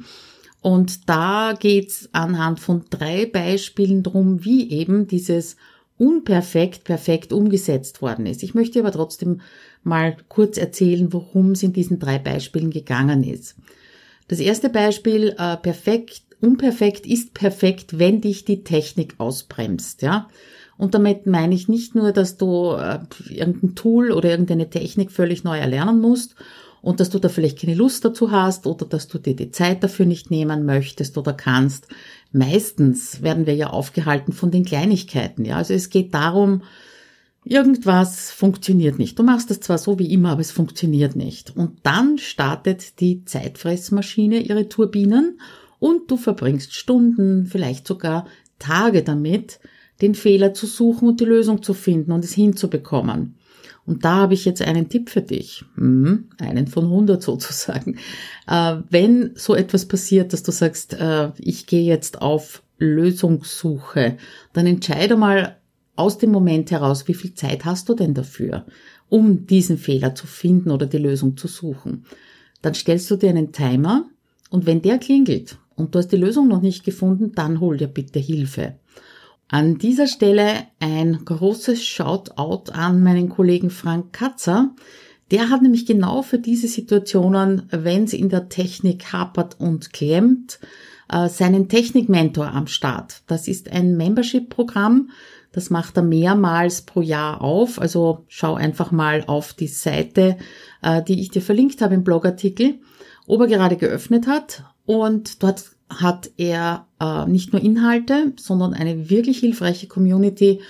Und 0.60 1.08
da 1.08 1.54
geht's 1.58 2.10
anhand 2.12 2.60
von 2.60 2.84
drei 2.90 3.26
Beispielen 3.26 4.04
drum, 4.04 4.44
wie 4.44 4.70
eben 4.70 5.08
dieses 5.08 5.56
unperfekt 5.98 6.84
perfekt 6.84 7.34
umgesetzt 7.34 8.02
worden 8.02 8.26
ist. 8.26 8.44
Ich 8.44 8.54
möchte 8.54 8.80
aber 8.80 8.92
trotzdem 8.92 9.42
mal 9.84 10.18
kurz 10.30 10.58
erzählen, 10.58 11.14
worum 11.14 11.52
es 11.52 11.64
in 11.64 11.74
diesen 11.74 12.00
drei 12.00 12.20
Beispielen 12.20 12.72
gegangen 12.72 13.24
ist. 13.24 13.56
Das 14.28 14.40
erste 14.40 14.70
Beispiel, 14.70 15.36
äh, 15.38 15.58
perfekt 15.58 16.24
Unperfekt 16.44 17.06
ist 17.08 17.34
perfekt, 17.34 18.00
wenn 18.00 18.20
dich 18.20 18.44
die 18.44 18.66
Technik 18.66 19.16
ausbremst, 19.18 20.02
ja. 20.02 20.28
Und 20.78 20.94
damit 20.94 21.26
meine 21.26 21.56
ich 21.56 21.70
nicht 21.70 21.96
nur, 21.96 22.12
dass 22.12 22.36
du 22.36 22.74
äh, 22.74 23.00
irgendein 23.30 23.76
Tool 23.76 24.12
oder 24.12 24.30
irgendeine 24.30 24.70
Technik 24.70 25.14
völlig 25.14 25.46
neu 25.46 25.58
erlernen 25.58 26.02
musst 26.02 26.36
und 26.84 27.00
dass 27.00 27.10
du 27.10 27.18
da 27.18 27.30
vielleicht 27.30 27.60
keine 27.60 27.76
Lust 27.76 28.04
dazu 28.04 28.30
hast 28.30 28.68
oder 28.68 28.86
dass 28.86 29.08
du 29.08 29.18
dir 29.18 29.36
die 29.36 29.52
Zeit 29.52 29.84
dafür 29.84 30.06
nicht 30.06 30.30
nehmen 30.30 30.66
möchtest 30.66 31.18
oder 31.18 31.32
kannst. 31.32 31.88
Meistens 32.34 33.24
werden 33.24 33.48
wir 33.48 33.56
ja 33.56 33.70
aufgehalten 33.70 34.34
von 34.34 34.52
den 34.52 34.66
Kleinigkeiten. 34.66 35.46
Ja, 35.46 35.56
also 35.56 35.74
es 35.74 35.90
geht 35.90 36.14
darum, 36.14 36.62
irgendwas 37.46 38.32
funktioniert 38.32 39.00
nicht. 39.00 39.18
Du 39.18 39.24
machst 39.24 39.50
es 39.50 39.62
zwar 39.62 39.78
so 39.78 39.98
wie 39.98 40.12
immer, 40.12 40.32
aber 40.32 40.42
es 40.42 40.52
funktioniert 40.52 41.16
nicht. 41.16 41.56
Und 41.56 41.80
dann 41.84 42.18
startet 42.18 43.00
die 43.00 43.24
Zeitfressmaschine 43.24 44.40
ihre 44.40 44.68
Turbinen 44.68 45.40
und 45.80 46.12
du 46.12 46.18
verbringst 46.18 46.76
Stunden, 46.76 47.46
vielleicht 47.46 47.88
sogar 47.88 48.28
Tage 48.60 49.04
damit, 49.04 49.62
den 50.02 50.16
Fehler 50.16 50.54
zu 50.54 50.66
suchen 50.66 51.08
und 51.08 51.22
die 51.22 51.26
Lösung 51.26 51.64
zu 51.64 51.74
finden 51.74 52.12
und 52.12 52.26
es 52.26 52.34
hinzubekommen. 52.34 53.36
Und 53.86 54.06
da 54.06 54.16
habe 54.16 54.34
ich 54.34 54.46
jetzt 54.46 54.62
einen 54.62 54.88
Tipp 54.88 55.10
für 55.10 55.22
dich, 55.22 55.66
hm, 55.76 56.30
einen 56.40 56.68
von 56.68 56.86
100 56.86 57.22
sozusagen. 57.22 57.98
Äh, 58.48 58.78
wenn 58.90 59.32
so 59.36 59.56
etwas 59.56 59.88
passiert, 59.88 60.32
dass 60.32 60.44
du 60.44 60.52
sagst, 60.52 60.94
äh, 60.94 61.32
ich 61.38 61.68
gehe 61.68 61.84
jetzt 61.84 62.22
auf 62.22 62.64
Lösungssuche, 62.78 64.18
dann 64.54 64.68
entscheide 64.68 65.18
mal 65.18 65.58
aus 65.96 66.18
dem 66.18 66.32
Moment 66.32 66.72
heraus, 66.72 67.08
wie 67.08 67.14
viel 67.14 67.34
Zeit 67.34 67.66
hast 67.66 67.88
du 67.90 67.94
denn 67.94 68.14
dafür, 68.14 68.66
um 69.10 69.46
diesen 69.46 69.78
Fehler 69.78 70.16
zu 70.16 70.28
finden 70.28 70.72
oder 70.72 70.86
die 70.86 70.98
Lösung 70.98 71.38
zu 71.38 71.48
suchen. 71.48 72.06
Dann 72.62 72.74
stellst 72.74 73.12
du 73.12 73.16
dir 73.16 73.30
einen 73.30 73.52
Timer 73.52 74.06
und 74.50 74.66
wenn 74.66 74.82
der 74.82 74.98
klingelt 74.98 75.58
und 75.76 75.94
du 75.94 76.00
hast 76.00 76.10
die 76.10 76.18
Lösung 76.18 76.48
noch 76.48 76.62
nicht 76.62 76.84
gefunden, 76.84 77.34
dann 77.36 77.60
hol 77.60 77.78
dir 77.78 77.88
bitte 77.88 78.20
Hilfe. 78.20 78.76
An 79.54 79.78
dieser 79.78 80.08
Stelle 80.08 80.66
ein 80.80 81.26
großes 81.26 81.86
Shoutout 81.86 82.72
an 82.72 83.04
meinen 83.04 83.30
Kollegen 83.30 83.70
Frank 83.70 84.12
Katzer. 84.12 84.72
Der 85.30 85.52
hat 85.52 85.62
nämlich 85.62 85.86
genau 85.86 86.24
für 86.24 86.40
diese 86.40 86.68
Situationen, 86.68 87.68
wenn 87.70 88.06
es 88.06 88.14
in 88.14 88.30
der 88.30 88.50
Technik 88.50 89.14
hapert 89.14 89.60
und 89.60 89.94
klemmt, 89.94 90.60
äh, 91.08 91.30
seinen 91.30 91.70
Technikmentor 91.70 92.48
am 92.48 92.66
Start. 92.66 93.22
Das 93.28 93.48
ist 93.48 93.72
ein 93.72 93.96
Membership-Programm, 93.96 95.12
das 95.52 95.70
macht 95.70 95.98
er 95.98 96.04
mehrmals 96.04 96.82
pro 96.82 97.02
Jahr 97.02 97.42
auf. 97.42 97.80
Also 97.80 98.26
schau 98.30 98.56
einfach 98.56 98.90
mal 98.90 99.24
auf 99.28 99.54
die 99.54 99.68
Seite, 99.68 100.38
äh, 100.82 101.04
die 101.04 101.22
ich 101.22 101.30
dir 101.30 101.44
verlinkt 101.44 101.80
habe 101.84 101.94
im 101.94 102.04
Blogartikel, 102.04 102.80
ob 103.28 103.42
er 103.42 103.48
gerade 103.48 103.76
geöffnet 103.78 104.26
hat. 104.26 104.64
Und 104.88 105.44
dort 105.44 105.73
hat 106.02 106.32
er 106.38 106.88
äh, 107.00 107.26
nicht 107.26 107.54
nur 107.54 107.62
Inhalte, 107.62 108.34
sondern 108.38 108.74
eine 108.74 109.10
wirklich 109.10 109.40
hilfreiche 109.40 109.88
Community 109.88 110.62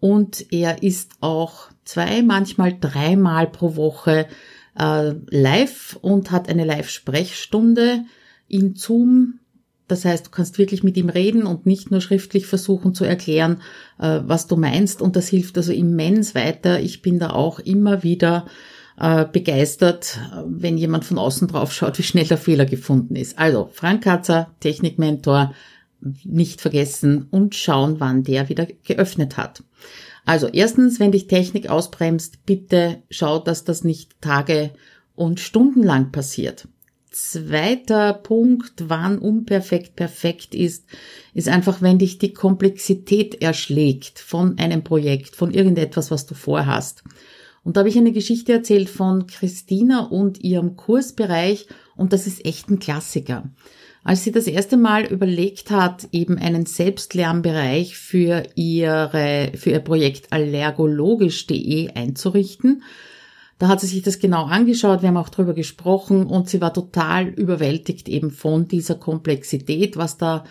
und 0.00 0.52
er 0.52 0.82
ist 0.82 1.12
auch 1.20 1.68
zwei, 1.84 2.22
manchmal 2.22 2.76
dreimal 2.78 3.46
pro 3.46 3.76
Woche 3.76 4.26
äh, 4.78 5.12
live 5.30 5.98
und 6.00 6.30
hat 6.30 6.48
eine 6.48 6.64
Live-Sprechstunde 6.64 8.04
in 8.48 8.74
Zoom. 8.74 9.38
Das 9.88 10.04
heißt, 10.04 10.26
du 10.26 10.30
kannst 10.30 10.58
wirklich 10.58 10.82
mit 10.82 10.96
ihm 10.96 11.08
reden 11.08 11.44
und 11.44 11.66
nicht 11.66 11.90
nur 11.90 12.00
schriftlich 12.00 12.46
versuchen 12.46 12.94
zu 12.94 13.04
erklären, 13.04 13.60
äh, 13.98 14.20
was 14.24 14.46
du 14.46 14.56
meinst. 14.56 15.02
Und 15.02 15.16
das 15.16 15.28
hilft 15.28 15.56
also 15.56 15.72
immens 15.72 16.34
weiter. 16.34 16.80
Ich 16.80 17.02
bin 17.02 17.18
da 17.18 17.30
auch 17.30 17.58
immer 17.58 18.02
wieder 18.02 18.46
äh, 18.98 19.24
begeistert, 19.24 20.18
wenn 20.46 20.76
jemand 20.78 21.04
von 21.04 21.18
außen 21.18 21.48
drauf 21.48 21.72
schaut, 21.72 21.98
wie 21.98 22.02
schnell 22.02 22.26
der 22.26 22.38
Fehler 22.38 22.66
gefunden 22.66 23.16
ist. 23.16 23.38
Also 23.38 23.70
Frank 23.72 24.04
Katzer, 24.04 24.54
Technikmentor, 24.60 25.54
nicht 26.24 26.60
vergessen 26.60 27.26
und 27.30 27.54
schauen, 27.54 28.00
wann 28.00 28.24
der 28.24 28.48
wieder 28.48 28.66
geöffnet 28.84 29.36
hat. 29.36 29.62
Also 30.24 30.48
erstens, 30.48 31.00
wenn 31.00 31.12
dich 31.12 31.26
Technik 31.26 31.68
ausbremst, 31.68 32.44
bitte 32.46 33.02
schau, 33.10 33.38
dass 33.38 33.64
das 33.64 33.84
nicht 33.84 34.20
Tage 34.20 34.70
und 35.14 35.40
Stunden 35.40 35.82
lang 35.82 36.12
passiert. 36.12 36.68
Zweiter 37.10 38.14
Punkt, 38.14 38.84
wann 38.88 39.18
unperfekt 39.18 39.96
perfekt 39.96 40.54
ist, 40.54 40.86
ist 41.34 41.48
einfach, 41.48 41.82
wenn 41.82 41.98
dich 41.98 42.18
die 42.18 42.32
Komplexität 42.32 43.42
erschlägt 43.42 44.18
von 44.18 44.58
einem 44.58 44.82
Projekt, 44.82 45.36
von 45.36 45.52
irgendetwas, 45.52 46.10
was 46.10 46.24
du 46.24 46.34
vorhast. 46.34 47.04
Und 47.64 47.76
da 47.76 47.80
habe 47.80 47.88
ich 47.88 47.96
eine 47.96 48.12
Geschichte 48.12 48.52
erzählt 48.52 48.88
von 48.88 49.26
Christina 49.26 50.06
und 50.06 50.42
ihrem 50.42 50.76
Kursbereich. 50.76 51.66
Und 51.96 52.12
das 52.12 52.26
ist 52.26 52.44
echt 52.44 52.68
ein 52.70 52.78
Klassiker. 52.78 53.50
Als 54.04 54.24
sie 54.24 54.32
das 54.32 54.48
erste 54.48 54.76
Mal 54.76 55.04
überlegt 55.04 55.70
hat, 55.70 56.08
eben 56.10 56.36
einen 56.38 56.66
Selbstlernbereich 56.66 57.96
für 57.96 58.42
ihre, 58.56 59.52
für 59.54 59.70
ihr 59.70 59.78
Projekt 59.78 60.32
allergologisch.de 60.32 61.90
einzurichten, 61.90 62.82
da 63.60 63.68
hat 63.68 63.80
sie 63.80 63.86
sich 63.86 64.02
das 64.02 64.18
genau 64.18 64.46
angeschaut, 64.46 65.02
wir 65.02 65.08
haben 65.08 65.16
auch 65.16 65.28
drüber 65.28 65.54
gesprochen. 65.54 66.26
Und 66.26 66.48
sie 66.48 66.60
war 66.60 66.74
total 66.74 67.28
überwältigt 67.28 68.08
eben 68.08 68.32
von 68.32 68.66
dieser 68.66 68.96
Komplexität, 68.96 69.96
was 69.96 70.18
da 70.18 70.42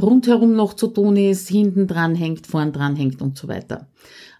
rundherum 0.00 0.54
noch 0.54 0.74
zu 0.74 0.88
tun 0.88 1.16
ist, 1.16 1.48
hinten 1.48 1.86
dran 1.86 2.14
hängt, 2.14 2.46
vorn 2.46 2.72
dran 2.72 2.96
hängt 2.96 3.22
und 3.22 3.36
so 3.38 3.48
weiter. 3.48 3.88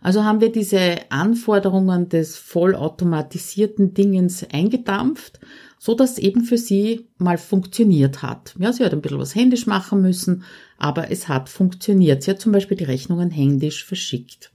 Also 0.01 0.25
haben 0.25 0.41
wir 0.41 0.53
diese 0.53 1.11
Anforderungen 1.11 2.09
des 2.09 2.37
vollautomatisierten 2.37 3.95
Dingens 3.95 4.45
eingedampft, 4.53 5.41
so 5.79 5.95
dass 5.95 6.19
eben 6.19 6.43
für 6.45 6.59
sie 6.59 7.09
mal 7.19 7.39
funktioniert 7.39 8.23
hat. 8.23 8.55
Ja, 8.59 8.73
sie 8.73 8.85
hat 8.85 8.93
ein 8.93 9.01
bisschen 9.01 9.19
was 9.19 9.35
händisch 9.35 9.67
machen 9.67 10.03
müssen, 10.03 10.45
aber 10.79 11.11
es 11.11 11.29
hat 11.29 11.49
funktioniert. 11.49 12.23
Sie 12.23 12.31
hat 12.31 12.41
zum 12.41 12.53
Beispiel 12.53 12.77
die 12.77 12.85
Rechnungen 12.85 13.31
händisch 13.31 13.85
verschickt. 13.85 14.53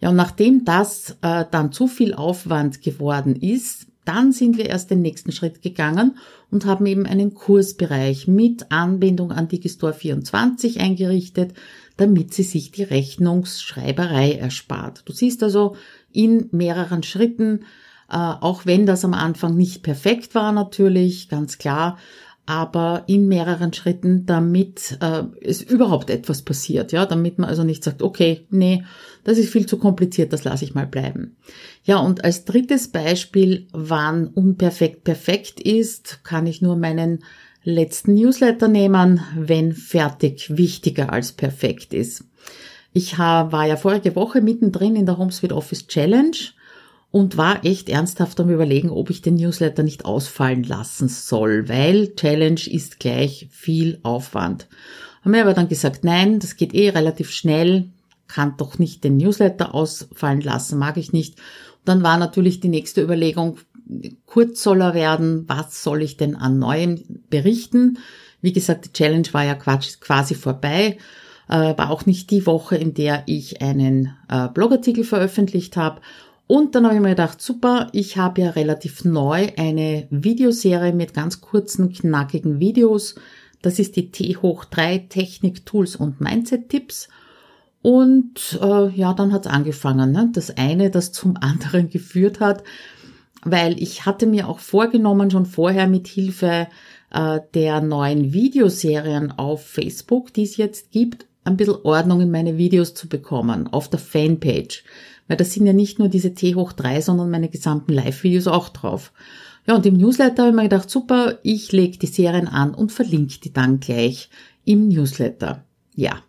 Ja, 0.00 0.10
und 0.10 0.16
nachdem 0.16 0.64
das 0.64 1.16
äh, 1.22 1.44
dann 1.50 1.72
zu 1.72 1.88
viel 1.88 2.14
Aufwand 2.14 2.82
geworden 2.82 3.34
ist, 3.34 3.86
dann 4.06 4.32
sind 4.32 4.56
wir 4.56 4.66
erst 4.66 4.90
den 4.90 5.02
nächsten 5.02 5.32
Schritt 5.32 5.62
gegangen 5.62 6.16
und 6.50 6.64
haben 6.64 6.86
eben 6.86 7.06
einen 7.06 7.34
Kursbereich 7.34 8.28
mit 8.28 8.70
Anbindung 8.70 9.32
an 9.32 9.48
Digistore 9.48 9.92
24 9.92 10.80
eingerichtet, 10.80 11.54
damit 11.96 12.32
sie 12.32 12.42
sich 12.42 12.70
die 12.70 12.84
Rechnungsschreiberei 12.84 14.32
erspart. 14.32 15.02
Du 15.06 15.12
siehst 15.12 15.42
also 15.42 15.76
in 16.12 16.48
mehreren 16.52 17.02
Schritten, 17.02 17.64
äh, 18.08 18.16
auch 18.16 18.64
wenn 18.64 18.86
das 18.86 19.04
am 19.04 19.14
Anfang 19.14 19.56
nicht 19.56 19.82
perfekt 19.82 20.34
war 20.34 20.52
natürlich, 20.52 21.28
ganz 21.28 21.58
klar, 21.58 21.98
aber 22.46 23.02
in 23.08 23.26
mehreren 23.26 23.72
Schritten, 23.72 24.24
damit 24.24 24.98
äh, 25.00 25.24
es 25.40 25.62
überhaupt 25.62 26.10
etwas 26.10 26.42
passiert, 26.42 26.92
ja, 26.92 27.04
damit 27.04 27.38
man 27.38 27.50
also 27.50 27.64
nicht 27.64 27.82
sagt, 27.82 28.02
okay, 28.02 28.46
nee, 28.50 28.84
das 29.24 29.38
ist 29.38 29.50
viel 29.50 29.66
zu 29.66 29.78
kompliziert, 29.78 30.32
das 30.32 30.44
lasse 30.44 30.64
ich 30.64 30.74
mal 30.74 30.86
bleiben. 30.86 31.36
Ja, 31.82 31.98
und 31.98 32.24
als 32.24 32.44
drittes 32.44 32.88
Beispiel, 32.88 33.66
wann 33.72 34.28
unperfekt 34.28 35.02
perfekt 35.02 35.60
ist, 35.60 36.20
kann 36.22 36.46
ich 36.46 36.62
nur 36.62 36.76
meinen 36.76 37.24
letzten 37.64 38.14
Newsletter 38.14 38.68
nehmen, 38.68 39.20
wenn 39.36 39.72
fertig 39.72 40.56
wichtiger 40.56 41.12
als 41.12 41.32
perfekt 41.32 41.92
ist. 41.92 42.24
Ich 42.92 43.18
war 43.18 43.66
ja 43.66 43.76
vorige 43.76 44.14
Woche 44.14 44.40
mittendrin 44.40 44.94
in 44.94 45.04
der 45.04 45.18
HomeSuite 45.18 45.54
Office 45.54 45.88
Challenge 45.88 46.36
und 47.10 47.36
war 47.36 47.64
echt 47.64 47.88
ernsthaft 47.88 48.38
am 48.40 48.50
überlegen, 48.50 48.90
ob 48.90 49.10
ich 49.10 49.22
den 49.22 49.36
Newsletter 49.36 49.82
nicht 49.82 50.04
ausfallen 50.04 50.64
lassen 50.64 51.08
soll, 51.08 51.68
weil 51.68 52.14
Challenge 52.14 52.60
ist 52.66 53.00
gleich 53.00 53.48
viel 53.50 54.00
Aufwand. 54.02 54.68
Haben 55.22 55.30
mir 55.30 55.42
aber 55.42 55.54
dann 55.54 55.68
gesagt, 55.68 56.04
nein, 56.04 56.38
das 56.38 56.56
geht 56.56 56.74
eh 56.74 56.90
relativ 56.90 57.30
schnell, 57.30 57.88
kann 58.28 58.54
doch 58.56 58.78
nicht 58.78 59.04
den 59.04 59.16
Newsletter 59.16 59.74
ausfallen 59.74 60.40
lassen, 60.40 60.78
mag 60.78 60.96
ich 60.96 61.12
nicht. 61.12 61.38
Und 61.38 61.88
dann 61.88 62.02
war 62.02 62.18
natürlich 62.18 62.60
die 62.60 62.68
nächste 62.68 63.02
Überlegung, 63.02 63.58
kurz 64.26 64.62
soll 64.62 64.80
er 64.80 64.94
werden, 64.94 65.44
was 65.48 65.82
soll 65.82 66.02
ich 66.02 66.16
denn 66.16 66.36
an 66.36 66.58
Neuem 66.58 67.02
berichten? 67.30 67.98
Wie 68.40 68.52
gesagt, 68.52 68.86
die 68.86 68.92
Challenge 68.92 69.28
war 69.32 69.44
ja 69.44 69.54
quasi 69.54 70.34
vorbei, 70.34 70.98
äh, 71.48 71.76
war 71.76 71.90
auch 71.90 72.06
nicht 72.06 72.30
die 72.30 72.46
Woche, 72.46 72.76
in 72.76 72.94
der 72.94 73.22
ich 73.26 73.62
einen 73.62 74.14
äh, 74.28 74.48
Blogartikel 74.48 75.04
veröffentlicht 75.04 75.76
habe. 75.76 76.00
Und 76.46 76.74
dann 76.74 76.84
habe 76.84 76.94
ich 76.94 77.00
mir 77.00 77.10
gedacht, 77.10 77.40
super, 77.40 77.88
ich 77.92 78.16
habe 78.16 78.42
ja 78.42 78.50
relativ 78.50 79.04
neu 79.04 79.48
eine 79.56 80.06
Videoserie 80.10 80.92
mit 80.92 81.12
ganz 81.12 81.40
kurzen, 81.40 81.92
knackigen 81.92 82.60
Videos. 82.60 83.16
Das 83.62 83.78
ist 83.80 83.96
die 83.96 84.12
T 84.12 84.36
hoch 84.36 84.64
3 84.64 84.98
Technik, 85.08 85.66
Tools 85.66 85.96
und 85.96 86.20
Mindset-Tipps. 86.20 87.08
Und 87.82 88.58
äh, 88.62 88.88
ja, 88.90 89.12
dann 89.12 89.32
hat's 89.32 89.46
angefangen. 89.48 90.12
Ne? 90.12 90.30
Das 90.32 90.56
eine, 90.56 90.90
das 90.90 91.12
zum 91.12 91.36
anderen 91.40 91.90
geführt 91.90 92.38
hat, 92.38 92.62
weil 93.42 93.80
ich 93.82 94.06
hatte 94.06 94.26
mir 94.26 94.48
auch 94.48 94.60
vorgenommen, 94.60 95.30
schon 95.30 95.46
vorher 95.46 95.88
mit 95.88 96.06
Hilfe 96.06 96.68
äh, 97.10 97.40
der 97.54 97.80
neuen 97.80 98.32
Videoserien 98.32 99.32
auf 99.32 99.66
Facebook, 99.66 100.32
die 100.32 100.44
es 100.44 100.56
jetzt 100.56 100.92
gibt, 100.92 101.26
ein 101.46 101.56
bisschen 101.56 101.76
Ordnung 101.82 102.20
in 102.20 102.30
meine 102.30 102.58
Videos 102.58 102.94
zu 102.94 103.08
bekommen, 103.08 103.66
auf 103.68 103.88
der 103.88 103.98
Fanpage. 103.98 104.84
Weil 105.28 105.36
das 105.36 105.52
sind 105.52 105.66
ja 105.66 105.72
nicht 105.72 105.98
nur 105.98 106.08
diese 106.08 106.34
T 106.34 106.54
hoch 106.54 106.72
3, 106.72 107.00
sondern 107.00 107.30
meine 107.30 107.48
gesamten 107.48 107.92
Live-Videos 107.92 108.46
auch 108.46 108.68
drauf. 108.68 109.12
Ja, 109.66 109.74
und 109.74 109.84
im 109.86 109.96
Newsletter 109.96 110.42
habe 110.42 110.50
ich 110.50 110.56
mir 110.56 110.62
gedacht, 110.62 110.90
super, 110.90 111.38
ich 111.42 111.72
lege 111.72 111.98
die 111.98 112.06
Serien 112.06 112.46
an 112.46 112.74
und 112.74 112.92
verlinke 112.92 113.40
die 113.40 113.52
dann 113.52 113.80
gleich 113.80 114.30
im 114.64 114.88
Newsletter. 114.88 115.64
Ja, 115.94 116.22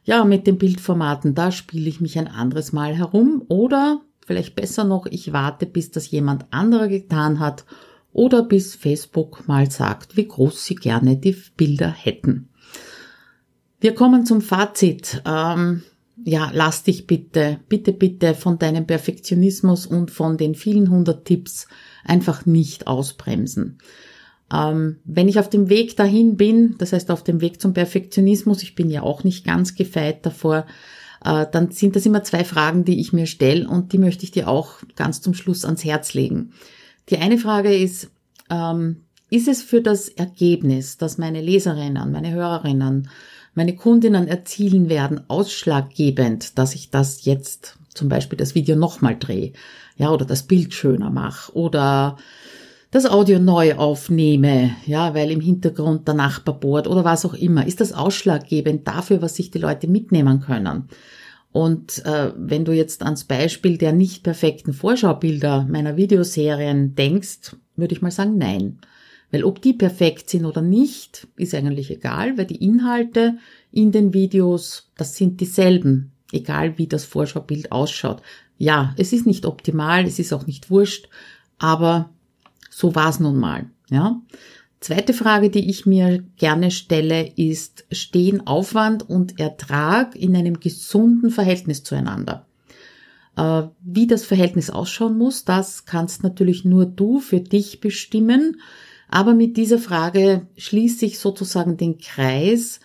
Ja, 0.03 0.25
mit 0.25 0.47
den 0.47 0.57
Bildformaten, 0.57 1.33
da 1.33 1.53
spiele 1.53 1.87
ich 1.87 2.01
mich 2.01 2.19
ein 2.19 2.27
anderes 2.27 2.73
Mal 2.73 2.93
herum 2.93 3.41
oder 3.47 4.01
vielleicht 4.25 4.55
besser 4.55 4.83
noch, 4.83 5.05
ich 5.05 5.33
warte, 5.33 5.65
bis 5.65 5.91
das 5.91 6.09
jemand 6.11 6.45
anderer 6.51 6.87
getan 6.87 7.39
hat 7.39 7.65
oder 8.11 8.43
bis 8.43 8.75
Facebook 8.75 9.47
mal 9.47 9.69
sagt, 9.69 10.15
wie 10.17 10.27
groß 10.27 10.65
sie 10.65 10.75
gerne 10.75 11.17
die 11.17 11.35
Bilder 11.57 11.89
hätten. 11.89 12.49
Wir 13.79 13.93
kommen 13.95 14.25
zum 14.25 14.41
Fazit. 14.41 15.21
Ähm, 15.25 15.83
ja, 16.23 16.51
lass 16.53 16.83
dich 16.83 17.07
bitte, 17.07 17.59
bitte, 17.67 17.91
bitte 17.91 18.33
von 18.33 18.59
deinem 18.59 18.85
Perfektionismus 18.85 19.85
und 19.85 20.11
von 20.11 20.37
den 20.37 20.55
vielen 20.55 20.89
hundert 20.89 21.25
Tipps 21.25 21.67
einfach 22.05 22.45
nicht 22.45 22.87
ausbremsen. 22.87 23.79
Ähm, 24.53 24.99
wenn 25.03 25.27
ich 25.27 25.39
auf 25.39 25.49
dem 25.49 25.69
Weg 25.69 25.97
dahin 25.97 26.37
bin, 26.37 26.75
das 26.77 26.93
heißt 26.93 27.09
auf 27.11 27.23
dem 27.23 27.41
Weg 27.41 27.59
zum 27.59 27.73
Perfektionismus, 27.73 28.61
ich 28.63 28.75
bin 28.75 28.89
ja 28.89 29.01
auch 29.01 29.23
nicht 29.23 29.43
ganz 29.45 29.75
gefeit 29.75 30.25
davor, 30.25 30.65
dann 31.23 31.71
sind 31.71 31.95
das 31.95 32.05
immer 32.05 32.23
zwei 32.23 32.43
Fragen, 32.43 32.85
die 32.85 32.99
ich 32.99 33.13
mir 33.13 33.25
stelle 33.25 33.67
und 33.67 33.93
die 33.93 33.97
möchte 33.97 34.23
ich 34.23 34.31
dir 34.31 34.47
auch 34.47 34.75
ganz 34.95 35.21
zum 35.21 35.33
Schluss 35.33 35.65
ans 35.65 35.83
Herz 35.83 36.13
legen. 36.13 36.51
Die 37.09 37.17
eine 37.17 37.37
Frage 37.37 37.75
ist, 37.75 38.09
ähm, 38.49 39.03
ist 39.29 39.47
es 39.47 39.63
für 39.63 39.81
das 39.81 40.09
Ergebnis, 40.09 40.97
das 40.97 41.17
meine 41.17 41.41
Leserinnen, 41.41 42.11
meine 42.11 42.31
Hörerinnen, 42.31 43.09
meine 43.55 43.75
Kundinnen 43.75 44.27
erzielen 44.27 44.89
werden, 44.89 45.21
ausschlaggebend, 45.27 46.57
dass 46.57 46.75
ich 46.75 46.89
das 46.89 47.25
jetzt 47.25 47.77
zum 47.93 48.09
Beispiel 48.09 48.37
das 48.37 48.55
Video 48.55 48.75
nochmal 48.75 49.17
drehe, 49.17 49.53
ja, 49.97 50.11
oder 50.11 50.25
das 50.25 50.43
Bild 50.43 50.73
schöner 50.73 51.09
mache 51.09 51.55
oder 51.55 52.17
das 52.93 53.07
Audio 53.07 53.39
neu 53.39 53.75
aufnehme, 53.75 54.75
ja, 54.85 55.15
weil 55.15 55.31
im 55.31 55.41
Hintergrund 55.41 56.07
der 56.07 56.13
Nachbar 56.13 56.59
bohrt 56.59 56.87
oder 56.87 57.03
was 57.03 57.25
auch 57.25 57.33
immer, 57.33 57.65
ist 57.65 57.81
das 57.81 57.91
ausschlaggebend 57.91 58.87
dafür, 58.87 59.21
was 59.23 59.35
sich 59.35 59.49
die 59.49 59.57
Leute 59.57 59.87
mitnehmen 59.87 60.41
können. 60.41 60.89
Und 61.53 62.03
äh, 62.05 62.33
wenn 62.35 62.65
du 62.65 62.73
jetzt 62.73 63.03
ans 63.03 63.25
Beispiel 63.25 63.77
der 63.77 63.93
nicht 63.93 64.23
perfekten 64.23 64.73
Vorschaubilder 64.73 65.67
meiner 65.69 65.95
Videoserien 65.95 66.95
denkst, 66.95 67.55
würde 67.75 67.93
ich 67.93 68.01
mal 68.01 68.11
sagen, 68.11 68.39
nein. 68.39 68.79
Weil 69.31 69.43
ob 69.43 69.61
die 69.61 69.73
perfekt 69.73 70.31
sind 70.31 70.45
oder 70.45 70.63
nicht, 70.63 71.27
ist 71.37 71.53
eigentlich 71.53 71.91
egal, 71.91 72.39
weil 72.39 72.47
die 72.47 72.63
Inhalte 72.63 73.37
in 73.71 73.91
den 73.91 74.15
Videos, 74.15 74.91
das 74.97 75.15
sind 75.15 75.41
dieselben, 75.41 76.11
egal 76.31 76.79
wie 76.79 76.87
das 76.87 77.05
Vorschaubild 77.05 77.71
ausschaut. 77.71 78.23
Ja, 78.57 78.95
es 78.97 79.13
ist 79.13 79.27
nicht 79.27 79.45
optimal, 79.45 80.05
es 80.05 80.17
ist 80.17 80.33
auch 80.33 80.47
nicht 80.47 80.71
wurscht, 80.71 81.07
aber 81.59 82.09
so 82.71 82.95
war's 82.95 83.19
nun 83.19 83.37
mal, 83.37 83.69
ja. 83.91 84.19
Zweite 84.83 85.13
Frage, 85.13 85.49
die 85.49 85.69
ich 85.69 85.85
mir 85.85 86.25
gerne 86.35 86.69
stelle, 86.69 87.31
ist, 87.37 87.85
stehen 87.89 88.45
Aufwand 88.45 89.09
und 89.09 89.39
Ertrag 89.39 90.13
in 90.13 90.35
einem 90.35 90.59
gesunden 90.59 91.29
Verhältnis 91.29 91.85
zueinander? 91.85 92.45
Äh, 93.37 93.63
wie 93.81 94.07
das 94.07 94.25
Verhältnis 94.25 94.69
ausschauen 94.69 95.17
muss, 95.17 95.45
das 95.45 95.85
kannst 95.85 96.21
natürlich 96.21 96.65
nur 96.65 96.85
du 96.85 97.21
für 97.21 97.39
dich 97.39 97.79
bestimmen. 97.79 98.59
Aber 99.07 99.33
mit 99.33 99.55
dieser 99.55 99.79
Frage 99.79 100.47
schließe 100.57 101.05
ich 101.05 101.17
sozusagen 101.17 101.77
den 101.77 101.97
Kreis 101.97 102.81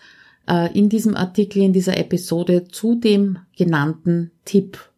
äh, 0.47 0.71
in 0.71 0.87
diesem 0.87 1.15
Artikel, 1.17 1.61
in 1.61 1.73
dieser 1.73 1.97
Episode 1.97 2.69
zu 2.69 2.95
dem 2.95 3.39
genannten 3.57 4.31
Tipp 4.45 4.88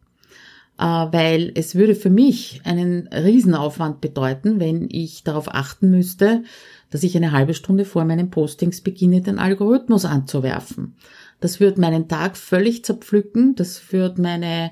weil 0.76 1.52
es 1.54 1.74
würde 1.74 1.94
für 1.94 2.10
mich 2.10 2.60
einen 2.64 3.08
Riesenaufwand 3.08 4.00
bedeuten, 4.00 4.58
wenn 4.58 4.88
ich 4.90 5.22
darauf 5.24 5.54
achten 5.54 5.90
müsste, 5.90 6.42
dass 6.90 7.02
ich 7.02 7.16
eine 7.16 7.32
halbe 7.32 7.54
Stunde 7.54 7.84
vor 7.84 8.04
meinen 8.04 8.30
Postings 8.30 8.80
beginne, 8.80 9.20
den 9.20 9.38
Algorithmus 9.38 10.04
anzuwerfen. 10.04 10.96
Das 11.40 11.60
würde 11.60 11.80
meinen 11.80 12.08
Tag 12.08 12.36
völlig 12.36 12.84
zerpflücken, 12.84 13.54
das 13.54 13.92
würde 13.92 14.22
meine 14.22 14.70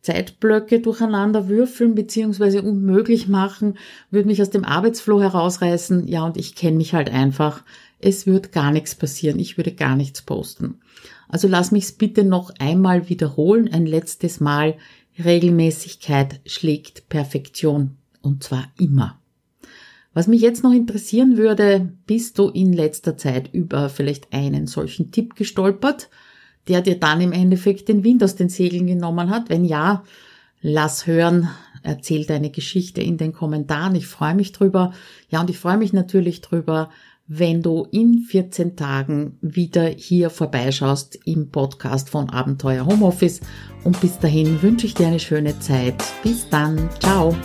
Zeitblöcke 0.00 0.80
durcheinander 0.80 1.48
würfeln 1.48 1.94
beziehungsweise 1.94 2.62
unmöglich 2.62 3.28
machen, 3.28 3.78
würde 4.10 4.28
mich 4.28 4.40
aus 4.40 4.50
dem 4.50 4.64
Arbeitsflow 4.64 5.20
herausreißen. 5.20 6.06
Ja, 6.06 6.24
und 6.24 6.36
ich 6.36 6.54
kenne 6.54 6.76
mich 6.76 6.94
halt 6.94 7.10
einfach. 7.10 7.64
Es 8.00 8.26
wird 8.26 8.52
gar 8.52 8.70
nichts 8.70 8.94
passieren. 8.94 9.38
Ich 9.38 9.56
würde 9.56 9.72
gar 9.72 9.96
nichts 9.96 10.22
posten. 10.22 10.80
Also 11.28 11.48
lass 11.48 11.72
mich's 11.72 11.92
bitte 11.92 12.24
noch 12.24 12.52
einmal 12.58 13.08
wiederholen, 13.08 13.68
ein 13.72 13.86
letztes 13.86 14.40
Mal. 14.40 14.76
Regelmäßigkeit 15.24 16.40
schlägt 16.46 17.08
Perfektion. 17.08 17.96
Und 18.20 18.42
zwar 18.42 18.64
immer. 18.78 19.18
Was 20.12 20.26
mich 20.26 20.40
jetzt 20.40 20.64
noch 20.64 20.72
interessieren 20.72 21.36
würde, 21.36 21.92
bist 22.06 22.38
du 22.38 22.48
in 22.48 22.72
letzter 22.72 23.16
Zeit 23.16 23.54
über 23.54 23.88
vielleicht 23.88 24.32
einen 24.32 24.66
solchen 24.66 25.12
Tipp 25.12 25.36
gestolpert, 25.36 26.08
der 26.66 26.80
dir 26.80 26.98
dann 26.98 27.20
im 27.20 27.32
Endeffekt 27.32 27.88
den 27.88 28.02
Wind 28.04 28.24
aus 28.24 28.34
den 28.34 28.48
Segeln 28.48 28.86
genommen 28.86 29.30
hat? 29.30 29.48
Wenn 29.48 29.64
ja, 29.64 30.02
lass 30.60 31.06
hören, 31.06 31.48
erzähl 31.82 32.26
deine 32.26 32.50
Geschichte 32.50 33.00
in 33.00 33.16
den 33.16 33.32
Kommentaren. 33.32 33.94
Ich 33.94 34.06
freue 34.06 34.34
mich 34.34 34.52
drüber. 34.52 34.92
Ja, 35.30 35.40
und 35.40 35.50
ich 35.50 35.58
freue 35.58 35.76
mich 35.76 35.92
natürlich 35.92 36.40
drüber, 36.40 36.90
wenn 37.28 37.62
du 37.62 37.86
in 37.90 38.20
14 38.20 38.74
Tagen 38.74 39.38
wieder 39.42 39.86
hier 39.86 40.30
vorbeischaust 40.30 41.18
im 41.26 41.50
Podcast 41.50 42.08
von 42.08 42.30
Abenteuer 42.30 42.86
Homeoffice. 42.86 43.40
Und 43.84 44.00
bis 44.00 44.18
dahin 44.18 44.60
wünsche 44.62 44.86
ich 44.86 44.94
dir 44.94 45.08
eine 45.08 45.20
schöne 45.20 45.58
Zeit. 45.60 46.02
Bis 46.22 46.48
dann. 46.48 46.88
Ciao. 47.00 47.36